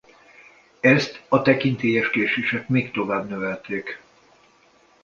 Ezt 0.79 1.23
a 1.29 1.41
tekintélyes 1.41 2.09
késések 2.09 2.67
még 2.69 2.91
tovább 2.91 3.29
növelték. 3.29 3.99